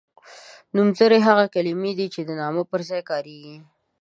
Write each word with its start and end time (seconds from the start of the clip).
نومځری 0.75 1.19
هغه 1.27 1.45
کلمه 1.53 1.91
ده 1.99 2.05
چې 2.13 2.21
د 2.27 2.29
نامه 2.41 2.63
پر 2.69 2.81
ځای 2.89 3.01
کاریږي. 3.09 3.55